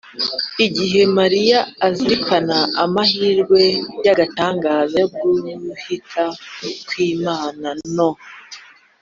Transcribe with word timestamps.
mu 0.57 0.65
gihe 0.75 1.01
mariya 1.19 1.59
azirikana 1.87 2.57
amahirwe 2.83 3.61
y’agatangaza 4.03 4.95
y’uguhita 5.01 6.25
kw’imana 6.87 7.69
no 7.95 8.09